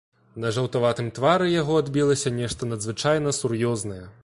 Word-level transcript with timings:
На 0.43 0.51
жаўтаватым 0.55 1.11
твары 1.17 1.51
яго 1.61 1.77
адбілася 1.83 2.33
нешта 2.39 2.73
надзвычайна 2.73 3.37
сур'ёзнае. 3.43 4.03